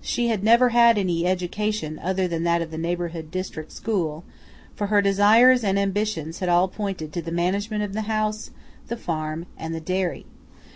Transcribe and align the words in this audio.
She 0.00 0.28
had 0.28 0.44
never 0.44 0.68
had 0.68 0.96
any 0.98 1.26
education 1.26 1.98
other 2.00 2.28
than 2.28 2.44
that 2.44 2.62
of 2.62 2.70
the 2.70 2.78
neighborhood 2.78 3.32
district 3.32 3.72
school, 3.72 4.22
for 4.76 4.86
her 4.86 5.02
desires 5.02 5.64
and 5.64 5.76
ambitions 5.80 6.38
had 6.38 6.48
all 6.48 6.68
pointed 6.68 7.12
to 7.12 7.20
the 7.22 7.32
management 7.32 7.82
of 7.82 7.92
the 7.92 8.02
house, 8.02 8.52
the 8.86 8.96
farm, 8.96 9.46
and 9.58 9.74
the 9.74 9.80
dairy. 9.80 10.26